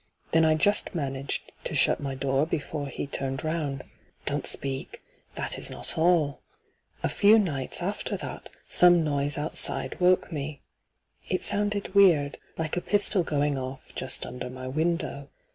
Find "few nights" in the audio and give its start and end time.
7.07-7.83